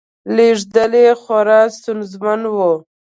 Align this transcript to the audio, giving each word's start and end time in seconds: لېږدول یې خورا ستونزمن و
لېږدول 0.35 0.93
یې 1.03 1.11
خورا 1.21 1.59
ستونزمن 1.75 2.41
و 2.55 2.57